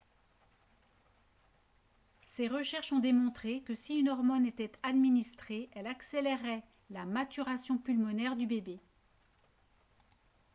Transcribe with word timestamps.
ses 2.23 2.47
recherches 2.47 2.91
ont 2.91 2.97
démontré 2.97 3.61
que 3.61 3.75
si 3.75 3.93
une 3.99 4.09
hormone 4.09 4.47
était 4.47 4.71
administrée 4.81 5.69
elle 5.75 5.85
accélérerait 5.85 6.63
la 6.89 7.05
maturation 7.05 7.77
pulmonaire 7.77 8.35
du 8.35 8.47
bébé 8.47 8.79